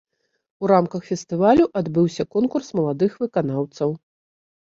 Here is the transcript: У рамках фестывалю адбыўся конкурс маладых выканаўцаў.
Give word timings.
У 0.63 0.69
рамках 0.71 1.01
фестывалю 1.09 1.65
адбыўся 1.81 2.23
конкурс 2.37 2.67
маладых 2.79 3.11
выканаўцаў. 3.25 3.89